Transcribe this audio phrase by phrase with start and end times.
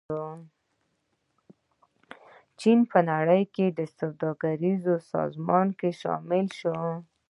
[2.59, 6.75] چین په نړیواله سوداګریزې سازمان کې شامل شو.